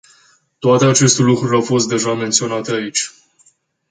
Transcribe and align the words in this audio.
Toate 0.59 0.85
aceste 0.85 1.21
lucruri 1.21 1.55
au 1.55 1.61
fost 1.61 1.87
deja 1.87 2.13
menționate 2.13 2.71
aici. 2.71 3.11